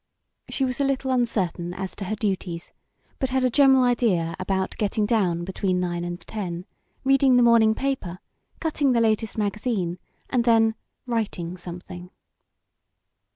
She 0.49 0.65
was 0.65 0.81
a 0.81 0.83
little 0.83 1.11
uncertain 1.11 1.75
as 1.75 1.93
to 1.97 2.05
her 2.05 2.15
duties, 2.15 2.73
but 3.19 3.29
had 3.29 3.43
a 3.45 3.51
general 3.51 3.83
idea 3.83 4.35
about 4.39 4.75
getting 4.79 5.05
down 5.05 5.43
between 5.43 5.79
nine 5.79 6.03
and 6.03 6.19
ten, 6.21 6.65
reading 7.03 7.37
the 7.37 7.43
morning 7.43 7.75
paper, 7.75 8.17
cutting 8.59 8.93
the 8.93 8.99
latest 8.99 9.37
magazine, 9.37 9.99
and 10.27 10.43
then 10.43 10.73
"writing 11.05 11.55
something." 11.55 12.09